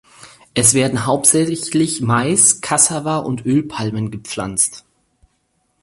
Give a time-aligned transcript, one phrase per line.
[0.55, 4.83] Es werden hauptsächlich Mais, Cassava und Ölpalmen gepflanzt.